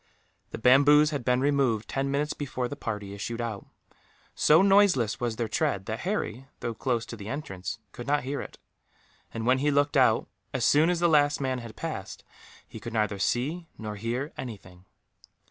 The 0.49 0.57
bamboos 0.57 1.11
had 1.11 1.23
been 1.23 1.41
removed, 1.41 1.87
ten 1.87 2.09
minutes 2.09 2.33
before 2.33 2.67
the 2.67 2.75
party 2.75 3.13
issued 3.13 3.39
out. 3.39 3.67
So 4.33 4.63
noiseless 4.63 5.19
was 5.19 5.35
their 5.35 5.47
tread 5.47 5.85
that 5.85 5.99
Harry, 5.99 6.47
though 6.59 6.73
close 6.73 7.05
to 7.05 7.15
the 7.15 7.27
entrance, 7.27 7.77
could 7.91 8.07
not 8.07 8.23
hear 8.23 8.41
it; 8.41 8.57
and 9.31 9.45
when 9.45 9.59
he 9.59 9.69
looked 9.69 9.95
out, 9.95 10.27
as 10.55 10.65
soon 10.65 10.89
as 10.89 10.99
the 11.01 11.07
last 11.07 11.39
man 11.39 11.59
had 11.59 11.75
passed, 11.75 12.23
he 12.67 12.79
could 12.79 12.93
neither 12.93 13.19
see 13.19 13.67
nor 13.77 13.95
hear 13.95 14.33
anything. 14.39 14.85